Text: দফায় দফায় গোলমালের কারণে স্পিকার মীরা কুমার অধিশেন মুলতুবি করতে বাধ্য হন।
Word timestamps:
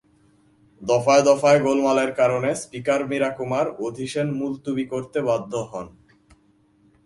দফায় 0.81 1.23
দফায় 1.27 1.59
গোলমালের 1.65 2.11
কারণে 2.13 2.49
স্পিকার 2.55 3.01
মীরা 3.07 3.29
কুমার 3.37 3.67
অধিশেন 3.87 4.27
মুলতুবি 4.39 4.85
করতে 4.85 5.19
বাধ্য 5.21 5.53
হন। 5.71 5.87